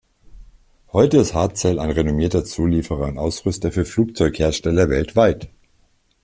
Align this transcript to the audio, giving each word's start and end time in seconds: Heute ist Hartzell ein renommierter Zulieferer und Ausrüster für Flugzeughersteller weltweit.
Heute 0.93 1.17
ist 1.17 1.35
Hartzell 1.35 1.77
ein 1.77 1.91
renommierter 1.91 2.43
Zulieferer 2.43 3.05
und 3.05 3.19
Ausrüster 3.19 3.71
für 3.71 3.85
Flugzeughersteller 3.85 4.89
weltweit. 4.89 5.51